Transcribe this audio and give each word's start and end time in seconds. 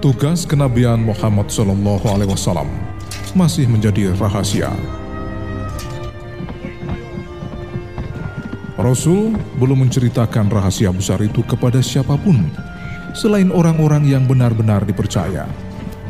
Tugas 0.00 0.48
kenabian 0.48 1.04
Muhammad 1.04 1.52
Shallallahu 1.52 2.08
Alaihi 2.08 2.32
Wasallam 2.32 2.64
masih 3.36 3.68
menjadi 3.68 4.16
rahasia. 4.16 4.72
Rasul 8.80 9.36
belum 9.60 9.84
menceritakan 9.84 10.48
rahasia 10.48 10.88
besar 10.88 11.20
itu 11.20 11.44
kepada 11.44 11.84
siapa 11.84 12.16
pun 12.16 12.48
selain 13.12 13.52
orang-orang 13.52 14.08
yang 14.08 14.24
benar-benar 14.24 14.88
dipercaya. 14.88 15.44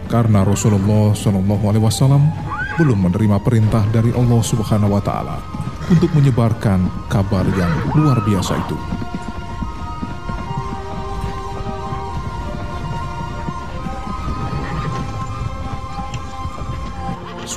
Karena 0.06 0.46
Rasulullah 0.46 1.10
Shallallahu 1.10 1.64
Alaihi 1.66 1.82
Wasallam 1.82 2.30
belum 2.78 3.10
menerima 3.10 3.42
perintah 3.42 3.82
dari 3.90 4.14
Allah 4.14 4.38
Subhanahu 4.38 4.94
Wa 4.94 5.02
Taala 5.02 5.42
untuk 5.90 6.14
menyebarkan 6.14 7.10
kabar 7.10 7.42
yang 7.58 7.74
luar 7.98 8.22
biasa 8.22 8.54
itu. 8.54 8.78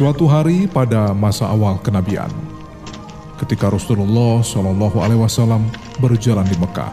Suatu 0.03 0.27
hari 0.27 0.67
pada 0.67 1.15
masa 1.15 1.47
awal 1.47 1.79
kenabian, 1.79 2.27
ketika 3.39 3.71
Rasulullah 3.71 4.43
Shallallahu 4.43 4.99
Alaihi 4.99 5.23
Wasallam 5.23 5.63
berjalan 6.03 6.43
di 6.43 6.59
Mekah, 6.59 6.91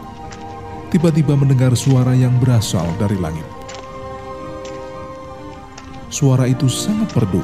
tiba-tiba 0.94 1.34
mendengar 1.34 1.74
suara 1.74 2.14
yang 2.14 2.30
berasal 2.38 2.86
dari 3.02 3.18
langit. 3.18 3.42
Suara 6.06 6.46
itu 6.46 6.70
sangat 6.70 7.10
merdu. 7.18 7.42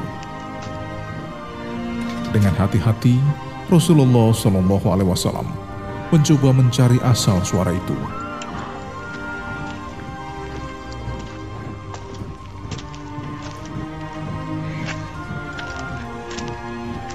Dengan 2.30 2.54
hati-hati, 2.62 3.18
Rasulullah 3.66 4.30
Shallallahu 4.30 4.86
Alaihi 4.86 5.10
Wasallam 5.10 5.50
mencoba 6.14 6.54
mencari 6.54 7.02
asal 7.02 7.42
suara 7.42 7.74
itu. 7.74 8.25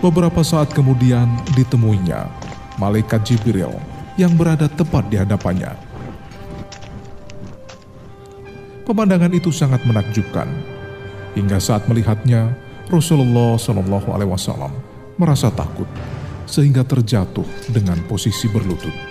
Beberapa 0.01 0.41
saat 0.41 0.73
kemudian 0.73 1.29
ditemuinya 1.53 2.25
malaikat 2.81 3.21
Jibril 3.21 3.69
yang 4.17 4.33
berada 4.33 4.65
tepat 4.65 5.05
di 5.13 5.21
hadapannya. 5.21 5.77
Pemandangan 8.81 9.29
itu 9.29 9.53
sangat 9.53 9.85
menakjubkan. 9.85 10.49
Hingga 11.37 11.61
saat 11.61 11.85
melihatnya, 11.85 12.49
Rasulullah 12.89 13.61
Shallallahu 13.61 14.09
Alaihi 14.09 14.33
Wasallam 14.33 14.73
merasa 15.21 15.53
takut 15.53 15.85
sehingga 16.49 16.81
terjatuh 16.81 17.45
dengan 17.69 18.01
posisi 18.09 18.49
berlutut. 18.49 19.10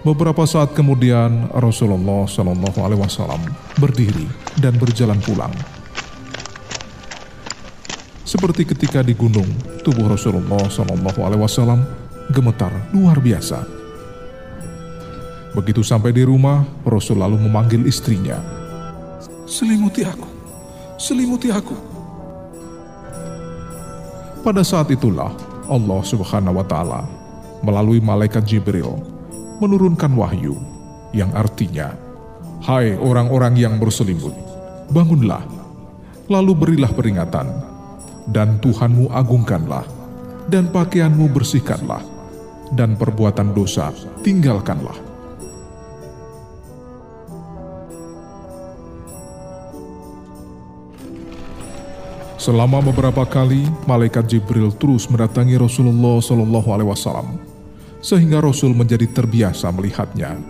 Beberapa 0.00 0.48
saat 0.48 0.72
kemudian 0.72 1.52
Rasulullah 1.52 2.24
Shallallahu 2.24 2.80
Alaihi 2.80 3.04
Wasallam 3.04 3.44
berdiri 3.76 4.24
dan 4.56 4.72
berjalan 4.80 5.20
pulang. 5.20 5.52
Seperti 8.24 8.64
ketika 8.64 9.04
di 9.04 9.12
gunung, 9.12 9.44
tubuh 9.84 10.08
Rasulullah 10.08 10.72
Shallallahu 10.72 11.20
Alaihi 11.20 11.44
Wasallam 11.44 11.84
gemetar 12.32 12.72
luar 12.96 13.20
biasa. 13.20 13.60
Begitu 15.52 15.84
sampai 15.84 16.16
di 16.16 16.24
rumah, 16.24 16.64
Rasul 16.80 17.20
lalu 17.20 17.36
memanggil 17.36 17.84
istrinya. 17.84 18.40
Selimuti 19.44 20.00
aku, 20.00 20.28
selimuti 20.96 21.52
aku. 21.52 21.76
Pada 24.40 24.64
saat 24.64 24.88
itulah 24.88 25.36
Allah 25.68 26.00
Subhanahu 26.08 26.56
wa 26.56 26.64
Ta'ala 26.64 27.04
melalui 27.60 28.00
malaikat 28.00 28.40
Jibril 28.48 29.19
menurunkan 29.60 30.16
wahyu 30.16 30.56
yang 31.12 31.30
artinya, 31.36 31.92
Hai 32.60 32.92
orang-orang 32.92 33.56
yang 33.56 33.80
berselimut, 33.80 34.36
bangunlah, 34.92 35.40
lalu 36.28 36.52
berilah 36.52 36.92
peringatan, 36.92 37.48
dan 38.28 38.60
Tuhanmu 38.60 39.08
agungkanlah, 39.08 39.88
dan 40.52 40.68
pakaianmu 40.68 41.32
bersihkanlah, 41.32 42.04
dan 42.76 43.00
perbuatan 43.00 43.56
dosa 43.56 43.96
tinggalkanlah. 44.20 45.08
Selama 52.36 52.84
beberapa 52.84 53.24
kali, 53.24 53.64
malaikat 53.88 54.28
Jibril 54.28 54.68
terus 54.76 55.08
mendatangi 55.08 55.56
Rasulullah 55.60 56.20
Shallallahu 56.20 56.68
Alaihi 56.72 56.88
Wasallam 56.92 57.49
sehingga 58.00 58.40
Rasul 58.40 58.72
menjadi 58.72 59.06
terbiasa 59.08 59.68
melihatnya. 59.72 60.40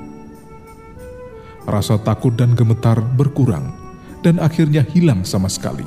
Rasa 1.66 2.00
takut 2.00 2.34
dan 2.34 2.56
gemetar 2.56 2.98
berkurang 2.98 3.70
dan 4.24 4.40
akhirnya 4.40 4.82
hilang 4.86 5.22
sama 5.26 5.50
sekali. 5.50 5.86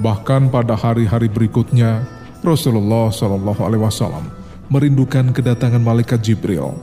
Bahkan 0.00 0.48
pada 0.48 0.74
hari-hari 0.74 1.28
berikutnya, 1.28 2.04
Rasulullah 2.42 3.12
Shallallahu 3.12 3.60
Alaihi 3.62 3.82
Wasallam 3.86 4.24
merindukan 4.72 5.30
kedatangan 5.30 5.84
malaikat 5.84 6.24
Jibril 6.24 6.74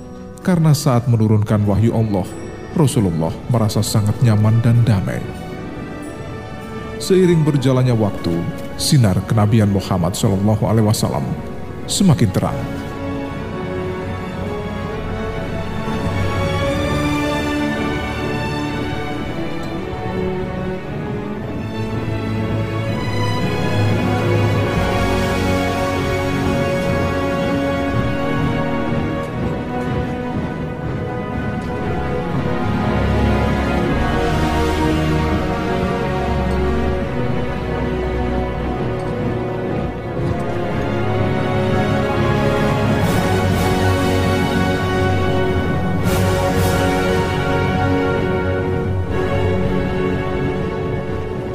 karena 0.45 0.71
saat 0.71 1.09
menurunkan 1.09 1.65
wahyu 1.67 1.91
Allah, 1.91 2.23
Rasulullah 2.77 3.33
merasa 3.49 3.81
sangat 3.83 4.15
nyaman 4.23 4.61
dan 4.63 4.77
damai. 4.85 5.19
Seiring 7.01 7.43
berjalannya 7.43 7.97
waktu, 7.97 8.33
sinar 8.77 9.17
kenabian 9.25 9.73
Muhammad 9.73 10.13
Shallallahu 10.13 10.63
Alaihi 10.69 10.87
Wasallam 10.87 11.48
semakin 11.89 12.29
terang. 12.29 12.88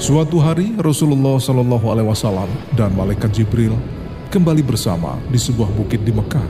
Suatu 0.04 0.36
hari 0.36 0.76
Rasulullah 0.76 1.40
Shallallahu 1.40 1.88
Alaihi 1.88 2.04
Wasallam 2.12 2.52
dan 2.76 2.92
malaikat 2.92 3.40
Jibril 3.40 3.72
kembali 4.28 4.60
bersama 4.60 5.16
di 5.32 5.40
sebuah 5.40 5.72
bukit 5.72 6.04
di 6.04 6.12
Mekah. 6.12 6.44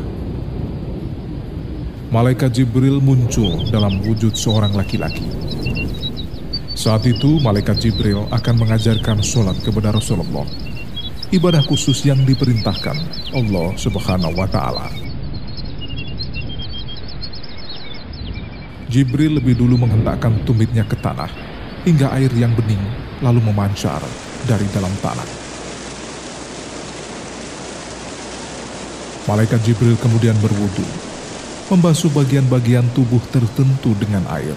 Malaikat 2.10 2.50
Jibril 2.50 2.98
muncul 2.98 3.62
dalam 3.70 4.02
wujud 4.02 4.34
seorang 4.34 4.74
laki-laki. 4.74 5.22
Saat 6.74 7.06
itu 7.06 7.38
malaikat 7.46 7.78
Jibril 7.78 8.26
akan 8.34 8.66
mengajarkan 8.66 9.22
sholat 9.22 9.54
kepada 9.62 9.94
Rasulullah, 9.94 10.50
ibadah 11.30 11.62
khusus 11.62 12.02
yang 12.02 12.26
diperintahkan 12.26 12.98
Allah 13.38 13.70
Subhanahu 13.78 14.34
wa 14.34 14.50
Ta'ala. 14.50 14.90
Jibril 18.90 19.38
lebih 19.38 19.54
dulu 19.62 19.78
menghentakkan 19.78 20.42
tumitnya 20.42 20.82
ke 20.82 20.98
tanah 20.98 21.30
hingga 21.86 22.10
air 22.18 22.34
yang 22.34 22.50
bening 22.58 23.03
lalu 23.22 23.44
memancar 23.44 24.02
dari 24.48 24.66
dalam 24.72 24.90
tanah. 24.98 25.28
Malaikat 29.24 29.60
Jibril 29.64 29.96
kemudian 30.00 30.36
berwudu, 30.40 30.84
membasuh 31.72 32.12
bagian-bagian 32.12 32.84
tubuh 32.92 33.20
tertentu 33.32 33.96
dengan 33.96 34.24
air. 34.28 34.52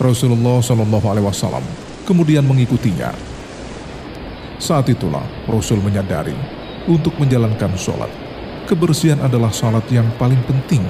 Rasulullah 0.00 0.60
Shallallahu 0.60 1.06
Alaihi 1.08 1.26
Wasallam 1.28 1.64
kemudian 2.08 2.44
mengikutinya. 2.44 3.12
Saat 4.56 4.88
itulah 4.88 5.24
Rasul 5.44 5.84
menyadari 5.84 6.32
untuk 6.88 7.12
menjalankan 7.20 7.76
sholat, 7.76 8.08
kebersihan 8.64 9.20
adalah 9.20 9.52
sholat 9.52 9.84
yang 9.92 10.08
paling 10.16 10.40
penting. 10.48 10.80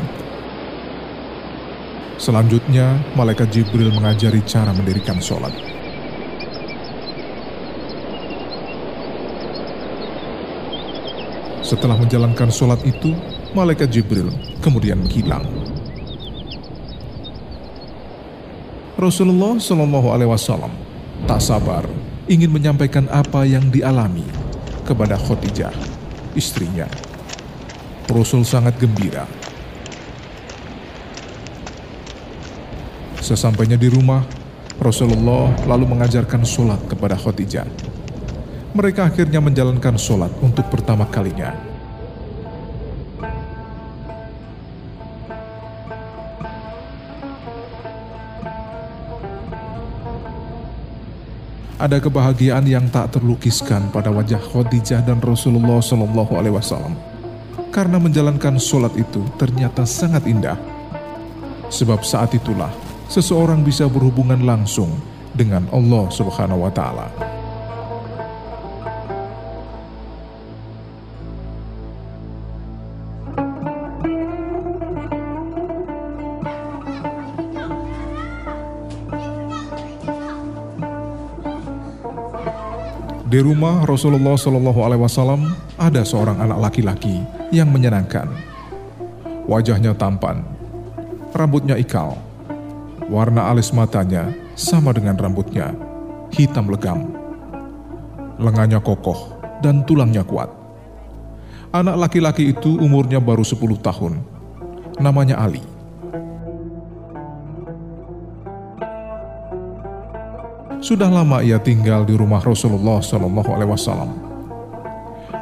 Selanjutnya, 2.16 3.02
malaikat 3.18 3.50
Jibril 3.50 3.90
mengajari 3.90 4.40
cara 4.46 4.70
mendirikan 4.70 5.18
sholat. 5.18 5.75
Setelah 11.66 11.98
menjalankan 11.98 12.46
sholat 12.46 12.78
itu, 12.86 13.10
malaikat 13.50 13.90
Jibril 13.90 14.30
kemudian 14.62 15.02
menghilang. 15.02 15.42
Rasulullah 18.94 19.58
Shallallahu 19.58 20.14
Alaihi 20.14 20.30
Wasallam 20.30 20.70
tak 21.26 21.42
sabar 21.42 21.82
ingin 22.30 22.54
menyampaikan 22.54 23.10
apa 23.10 23.42
yang 23.42 23.66
dialami 23.66 24.22
kepada 24.86 25.18
Khadijah, 25.18 25.74
istrinya. 26.38 26.86
Rasul 28.14 28.46
sangat 28.46 28.78
gembira. 28.78 29.26
Sesampainya 33.18 33.74
di 33.74 33.90
rumah, 33.90 34.22
Rasulullah 34.78 35.50
lalu 35.66 35.98
mengajarkan 35.98 36.46
sholat 36.46 36.78
kepada 36.86 37.18
Khadijah 37.18 37.66
mereka 38.76 39.08
akhirnya 39.08 39.40
menjalankan 39.40 39.96
sholat 39.96 40.28
untuk 40.44 40.68
pertama 40.68 41.08
kalinya. 41.08 41.56
Ada 51.80 52.04
kebahagiaan 52.04 52.68
yang 52.68 52.92
tak 52.92 53.16
terlukiskan 53.16 53.88
pada 53.96 54.12
wajah 54.12 54.44
Khadijah 54.44 55.00
dan 55.08 55.24
Rasulullah 55.24 55.80
Shallallahu 55.80 56.36
Alaihi 56.36 56.60
Wasallam 56.60 57.00
karena 57.72 57.96
menjalankan 57.96 58.60
sholat 58.60 58.92
itu 59.00 59.24
ternyata 59.40 59.88
sangat 59.88 60.28
indah. 60.28 60.60
Sebab 61.72 62.04
saat 62.04 62.36
itulah 62.36 62.72
seseorang 63.08 63.64
bisa 63.64 63.88
berhubungan 63.88 64.44
langsung 64.44 64.92
dengan 65.32 65.64
Allah 65.72 66.12
Subhanahu 66.12 66.68
wa 66.68 66.72
taala. 66.72 67.35
Di 83.36 83.44
rumah 83.44 83.84
Rasulullah 83.84 84.32
Shallallahu 84.32 84.80
Alaihi 84.80 85.04
Wasallam 85.04 85.52
ada 85.76 86.00
seorang 86.08 86.40
anak 86.40 86.56
laki-laki 86.56 87.20
yang 87.52 87.68
menyenangkan. 87.68 88.32
Wajahnya 89.44 89.92
tampan, 89.92 90.40
rambutnya 91.36 91.76
ikal, 91.76 92.16
Warna 93.12 93.52
alis 93.52 93.76
matanya 93.76 94.32
sama 94.56 94.96
dengan 94.96 95.20
rambutnya, 95.20 95.76
hitam 96.32 96.72
legam. 96.72 97.12
Lengannya 98.40 98.80
kokoh 98.80 99.36
dan 99.60 99.84
tulangnya 99.84 100.24
kuat. 100.24 100.48
Anak 101.76 102.08
laki-laki 102.08 102.56
itu 102.56 102.80
umurnya 102.80 103.20
baru 103.20 103.44
10 103.44 103.76
tahun. 103.84 104.16
Namanya 104.96 105.44
Ali. 105.44 105.60
Sudah 110.86 111.10
lama 111.10 111.42
ia 111.42 111.58
tinggal 111.58 112.06
di 112.06 112.14
rumah 112.14 112.38
Rasulullah 112.38 113.02
Shallallahu 113.02 113.50
Alaihi 113.50 113.74
Wasallam. 113.74 114.06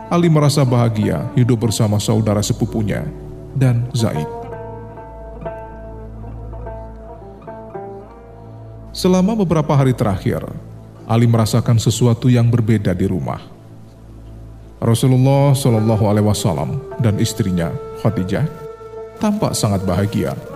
Ali 0.09 0.33
merasa 0.33 0.65
bahagia 0.65 1.29
hidup 1.37 1.69
bersama 1.69 2.01
saudara 2.01 2.41
sepupunya 2.41 3.05
dan 3.53 3.85
Zaid. 3.93 4.25
Selama 8.97 9.37
beberapa 9.37 9.69
hari 9.77 9.93
terakhir, 9.93 10.49
Ali 11.05 11.29
merasakan 11.29 11.77
sesuatu 11.77 12.33
yang 12.33 12.49
berbeda 12.49 12.97
di 12.97 13.05
rumah. 13.05 13.45
Rasulullah 14.81 15.53
Shallallahu 15.53 16.09
Alaihi 16.09 16.25
Wasallam 16.25 16.81
dan 17.05 17.21
istrinya 17.21 17.69
Khadijah 18.01 18.49
tampak 19.21 19.53
sangat 19.53 19.85
bahagia. 19.85 20.54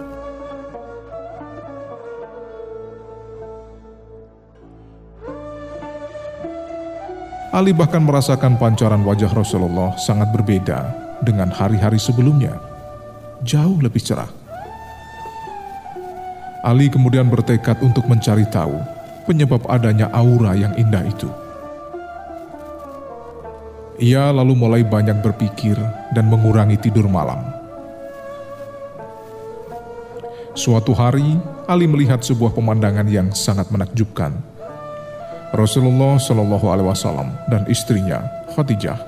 Ali 7.58 7.74
bahkan 7.74 8.06
merasakan 8.06 8.54
pancaran 8.54 9.02
wajah 9.02 9.34
Rasulullah 9.34 9.90
sangat 9.98 10.30
berbeda 10.30 10.94
dengan 11.26 11.50
hari-hari 11.50 11.98
sebelumnya, 11.98 12.54
jauh 13.42 13.82
lebih 13.82 13.98
cerah. 13.98 14.30
Ali 16.62 16.86
kemudian 16.86 17.26
bertekad 17.26 17.82
untuk 17.82 18.06
mencari 18.06 18.46
tahu 18.46 18.78
penyebab 19.26 19.66
adanya 19.66 20.06
aura 20.14 20.54
yang 20.54 20.70
indah 20.78 21.02
itu. 21.02 21.26
Ia 24.06 24.30
lalu 24.30 24.54
mulai 24.54 24.86
banyak 24.86 25.18
berpikir 25.18 25.74
dan 26.14 26.30
mengurangi 26.30 26.78
tidur 26.78 27.10
malam. 27.10 27.42
Suatu 30.54 30.94
hari, 30.94 31.42
Ali 31.66 31.90
melihat 31.90 32.22
sebuah 32.22 32.54
pemandangan 32.54 33.10
yang 33.10 33.34
sangat 33.34 33.66
menakjubkan. 33.74 34.47
Rasulullah 35.52 36.20
Shallallahu 36.20 36.66
Alaihi 36.68 36.88
Wasallam 36.92 37.32
dan 37.48 37.64
istrinya 37.72 38.20
Khadijah 38.52 39.00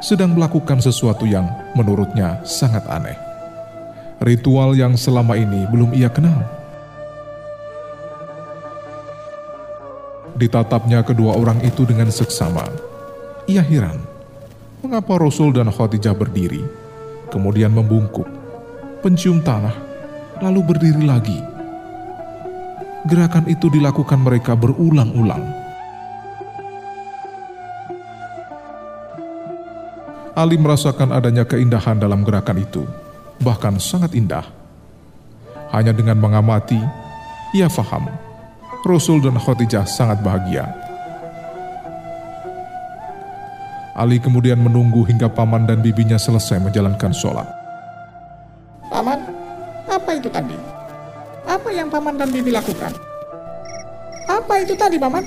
sedang 0.00 0.36
melakukan 0.36 0.80
sesuatu 0.80 1.24
yang 1.24 1.48
menurutnya 1.76 2.40
sangat 2.44 2.84
aneh. 2.88 3.16
Ritual 4.20 4.72
yang 4.72 4.96
selama 4.96 5.36
ini 5.36 5.68
belum 5.68 5.92
ia 5.92 6.08
kenal. 6.08 6.40
Ditatapnya 10.36 11.00
kedua 11.00 11.36
orang 11.36 11.60
itu 11.64 11.88
dengan 11.88 12.12
seksama. 12.12 12.68
Ia 13.48 13.64
heran, 13.64 14.00
mengapa 14.84 15.16
Rasul 15.16 15.52
dan 15.56 15.72
Khadijah 15.72 16.12
berdiri, 16.12 16.60
kemudian 17.32 17.72
membungkuk, 17.72 18.28
pencium 19.00 19.40
tanah, 19.40 19.72
lalu 20.44 20.60
berdiri 20.60 21.04
lagi. 21.08 21.40
Gerakan 23.08 23.48
itu 23.48 23.72
dilakukan 23.72 24.20
mereka 24.20 24.52
berulang-ulang. 24.52 25.55
Ali 30.36 30.60
merasakan 30.60 31.16
adanya 31.16 31.48
keindahan 31.48 31.96
dalam 31.96 32.20
gerakan 32.20 32.60
itu, 32.60 32.84
bahkan 33.40 33.80
sangat 33.80 34.12
indah. 34.12 34.44
Hanya 35.72 35.96
dengan 35.96 36.20
mengamati, 36.20 36.76
ia 37.56 37.72
faham 37.72 38.04
Rasul 38.86 39.18
dan 39.18 39.34
Khadijah 39.34 39.82
sangat 39.82 40.22
bahagia. 40.22 40.68
Ali 43.96 44.20
kemudian 44.22 44.60
menunggu 44.60 45.02
hingga 45.08 45.26
paman 45.26 45.64
dan 45.64 45.80
bibinya 45.80 46.20
selesai 46.20 46.60
menjalankan 46.60 47.10
sholat. 47.10 47.48
Paman, 48.92 49.24
apa 49.88 50.10
itu 50.14 50.28
tadi? 50.28 50.54
Apa 51.48 51.72
yang 51.72 51.88
paman 51.88 52.20
dan 52.20 52.28
bibi 52.28 52.52
lakukan? 52.52 52.92
Apa 54.28 54.60
itu 54.60 54.76
tadi, 54.76 55.00
paman? 55.00 55.24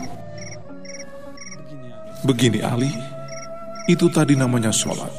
Begini 2.23 2.61
Ali, 2.61 2.93
itu 3.89 4.05
tadi 4.13 4.37
namanya 4.37 4.69
sholat. 4.69 5.09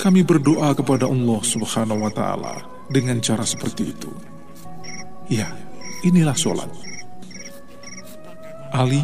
Kami 0.00 0.24
berdoa 0.24 0.72
kepada 0.72 1.04
Allah 1.04 1.40
Subhanahu 1.44 2.08
wa 2.08 2.12
Ta'ala 2.12 2.64
dengan 2.88 3.20
cara 3.20 3.44
seperti 3.44 3.92
itu. 3.92 4.08
Ya, 5.30 5.46
inilah 6.02 6.34
sholat. 6.34 6.66
Ali, 8.74 8.98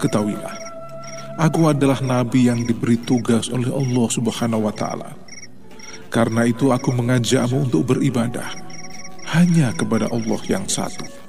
ketahuilah, 0.00 0.56
aku 1.36 1.68
adalah 1.68 2.00
nabi 2.00 2.48
yang 2.48 2.64
diberi 2.64 2.96
tugas 3.04 3.52
oleh 3.52 3.68
Allah 3.68 4.06
Subhanahu 4.08 4.68
wa 4.68 4.74
taala. 4.76 5.12
Karena 6.12 6.44
itu 6.44 6.68
aku 6.68 6.92
mengajakmu 6.92 7.70
untuk 7.70 7.92
beribadah 7.96 8.50
hanya 9.36 9.72
kepada 9.72 10.08
Allah 10.10 10.40
yang 10.48 10.64
satu. 10.68 11.19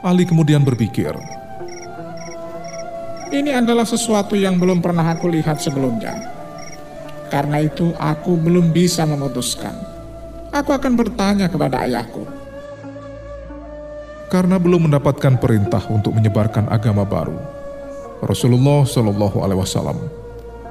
Ali 0.00 0.24
kemudian 0.24 0.64
berpikir, 0.64 1.12
Ini 3.30 3.62
adalah 3.62 3.84
sesuatu 3.86 4.34
yang 4.34 4.58
belum 4.58 4.80
pernah 4.82 5.12
aku 5.12 5.30
lihat 5.30 5.60
sebelumnya. 5.60 6.18
Karena 7.30 7.62
itu 7.62 7.94
aku 7.94 8.34
belum 8.34 8.74
bisa 8.74 9.06
memutuskan. 9.06 9.76
Aku 10.50 10.74
akan 10.74 10.98
bertanya 10.98 11.46
kepada 11.46 11.86
ayahku. 11.86 12.26
Karena 14.26 14.58
belum 14.58 14.90
mendapatkan 14.90 15.38
perintah 15.38 15.84
untuk 15.92 16.16
menyebarkan 16.16 16.66
agama 16.72 17.06
baru, 17.06 17.38
Rasulullah 18.24 18.82
Shallallahu 18.82 19.46
Alaihi 19.46 19.62
Wasallam 19.62 19.98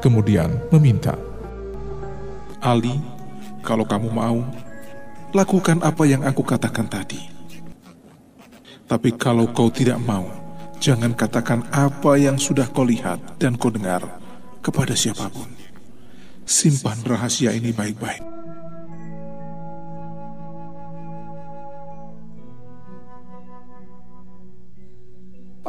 kemudian 0.04 0.52
meminta, 0.74 1.16
Ali, 2.60 3.00
kalau 3.64 3.88
kamu 3.88 4.12
mau, 4.12 4.44
lakukan 5.32 5.80
apa 5.80 6.04
yang 6.04 6.28
aku 6.28 6.44
katakan 6.44 6.92
tadi. 6.92 7.39
Tapi 8.90 9.14
kalau 9.14 9.46
kau 9.54 9.70
tidak 9.70 10.02
mau, 10.02 10.26
jangan 10.82 11.14
katakan 11.14 11.62
apa 11.70 12.18
yang 12.18 12.42
sudah 12.42 12.66
kau 12.74 12.82
lihat 12.82 13.38
dan 13.38 13.54
kau 13.54 13.70
dengar 13.70 14.02
kepada 14.66 14.98
siapa 14.98 15.30
pun 15.30 15.60
simpan 16.50 16.98
rahasia 17.06 17.54
ini 17.54 17.70
baik-baik. 17.70 18.26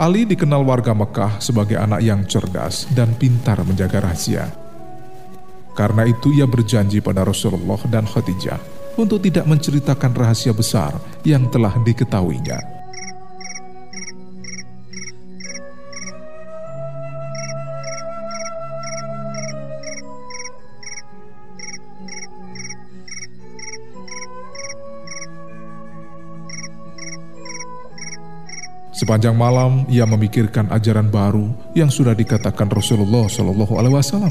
Ali 0.01 0.25
dikenal 0.25 0.65
warga 0.65 0.97
Mekah 0.97 1.45
sebagai 1.45 1.77
anak 1.77 2.01
yang 2.01 2.25
cerdas 2.25 2.89
dan 2.97 3.13
pintar 3.21 3.61
menjaga 3.69 4.01
rahasia. 4.01 4.49
Karena 5.77 6.09
itu 6.09 6.33
ia 6.33 6.49
berjanji 6.49 7.05
pada 7.05 7.21
Rasulullah 7.21 7.77
dan 7.85 8.09
Khadijah 8.09 8.57
untuk 8.97 9.21
tidak 9.21 9.45
menceritakan 9.45 10.17
rahasia 10.17 10.57
besar 10.57 10.97
yang 11.21 11.53
telah 11.53 11.77
diketahuinya. 11.85 12.80
Sepanjang 29.11 29.35
malam 29.35 29.91
ia 29.91 30.07
memikirkan 30.07 30.71
ajaran 30.71 31.11
baru 31.11 31.51
yang 31.75 31.91
sudah 31.91 32.15
dikatakan 32.15 32.71
Rasulullah 32.71 33.27
Shallallahu 33.27 33.75
Alaihi 33.75 33.99
Wasallam. 33.99 34.31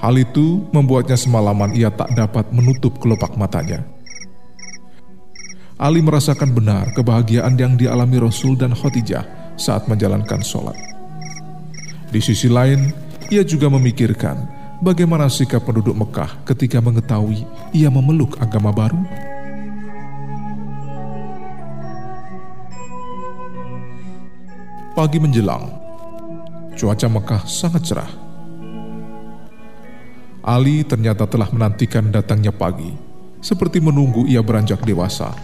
Hal 0.00 0.16
itu 0.16 0.64
membuatnya 0.72 1.12
semalaman 1.12 1.76
ia 1.76 1.92
tak 1.92 2.16
dapat 2.16 2.48
menutup 2.48 2.96
kelopak 2.96 3.36
matanya. 3.36 3.84
Ali 5.76 6.00
merasakan 6.00 6.56
benar 6.56 6.96
kebahagiaan 6.96 7.52
yang 7.60 7.76
dialami 7.76 8.24
Rasul 8.24 8.56
dan 8.56 8.72
Khadijah 8.72 9.52
saat 9.60 9.84
menjalankan 9.84 10.40
sholat. 10.40 10.80
Di 12.08 12.24
sisi 12.24 12.48
lain, 12.48 12.88
ia 13.28 13.44
juga 13.44 13.68
memikirkan 13.68 14.48
bagaimana 14.80 15.28
sikap 15.28 15.60
penduduk 15.68 15.92
Mekah 15.92 16.40
ketika 16.48 16.80
mengetahui 16.80 17.44
ia 17.76 17.92
memeluk 17.92 18.40
agama 18.40 18.72
baru. 18.72 19.04
Pagi 24.94 25.18
menjelang, 25.18 25.74
cuaca 26.78 27.10
Mekah 27.10 27.42
sangat 27.50 27.82
cerah. 27.82 28.12
Ali 30.38 30.86
ternyata 30.86 31.26
telah 31.26 31.50
menantikan 31.50 32.14
datangnya 32.14 32.54
pagi, 32.54 32.94
seperti 33.42 33.82
menunggu 33.82 34.22
ia 34.30 34.38
beranjak 34.38 34.86
dewasa, 34.86 35.34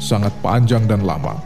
sangat 0.00 0.32
panjang 0.40 0.88
dan 0.88 1.04
lama. 1.04 1.36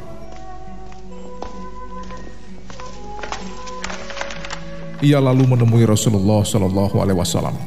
Ia 5.03 5.19
lalu 5.19 5.43
menemui 5.51 5.83
Rasulullah 5.83 6.47
Shallallahu 6.47 6.95
Alaihi 7.03 7.19
Wasallam. 7.19 7.59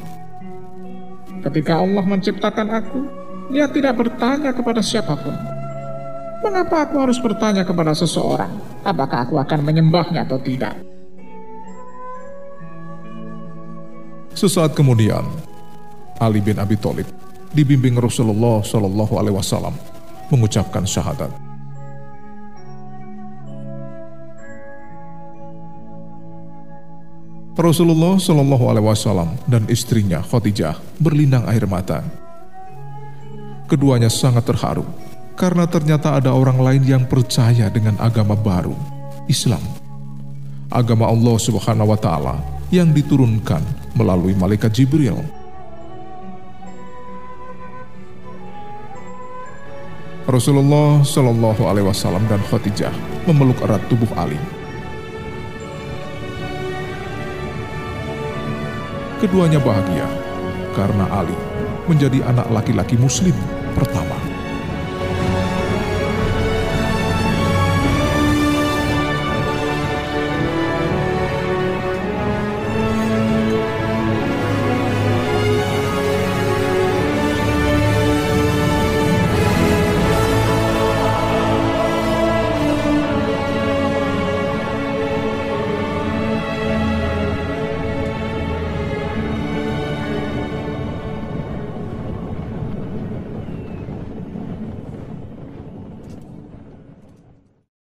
Ketika 1.44 1.84
Allah 1.84 2.00
menciptakan 2.00 2.72
aku, 2.72 3.00
Dia 3.46 3.70
tidak 3.70 3.94
bertanya 3.94 4.50
kepada 4.50 4.82
siapa 4.82 5.14
pun. 5.14 5.36
Mengapa 6.42 6.88
aku 6.88 6.98
harus 6.98 7.20
bertanya 7.22 7.62
kepada 7.62 7.94
seseorang? 7.94 8.75
Apakah 8.86 9.26
aku 9.26 9.42
akan 9.42 9.66
menyembahnya 9.66 10.22
atau 10.22 10.38
tidak. 10.38 10.78
Sesaat 14.36 14.76
kemudian, 14.76 15.24
Ali 16.22 16.38
bin 16.44 16.60
Abi 16.60 16.76
Thalib 16.78 17.08
dibimbing 17.56 17.96
Rasulullah 17.96 18.60
Shallallahu 18.60 19.16
Alaihi 19.16 19.36
Wasallam 19.36 19.74
mengucapkan 20.28 20.84
syahadat. 20.84 21.32
Rasulullah 27.56 28.20
Shallallahu 28.20 28.64
Alaihi 28.68 28.84
Wasallam 28.84 29.32
dan 29.48 29.64
istrinya 29.72 30.20
Khadijah 30.20 30.76
berlinang 31.00 31.48
air 31.48 31.64
mata. 31.64 32.04
Keduanya 33.64 34.12
sangat 34.12 34.44
terharu 34.44 34.84
karena 35.36 35.68
ternyata 35.68 36.16
ada 36.16 36.32
orang 36.32 36.56
lain 36.56 36.82
yang 36.82 37.04
percaya 37.04 37.68
dengan 37.68 37.94
agama 38.00 38.32
baru, 38.32 38.72
Islam. 39.28 39.60
Agama 40.72 41.12
Allah 41.12 41.36
Subhanahu 41.36 41.92
wa 41.92 41.98
taala 42.00 42.40
yang 42.72 42.90
diturunkan 42.90 43.60
melalui 43.94 44.32
malaikat 44.34 44.72
Jibril. 44.72 45.20
Rasulullah 50.26 51.06
Shallallahu 51.06 51.70
Alaihi 51.70 51.86
Wasallam 51.86 52.26
dan 52.26 52.42
Khadijah 52.50 52.90
memeluk 53.30 53.62
erat 53.62 53.78
tubuh 53.86 54.10
Ali. 54.18 54.40
Keduanya 59.22 59.62
bahagia 59.62 60.08
karena 60.74 61.06
Ali 61.14 61.36
menjadi 61.86 62.26
anak 62.26 62.50
laki-laki 62.50 62.98
Muslim 62.98 63.36
pertama. 63.78 64.35